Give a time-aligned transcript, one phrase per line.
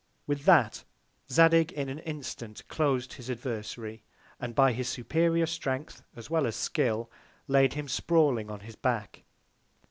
[0.25, 0.83] With that
[1.29, 4.01] Zadig in an Instant clos'd his Adversary,
[4.39, 7.07] and by his superior Strength, as well as Skill,
[7.47, 9.21] laid him sprawling on his Back.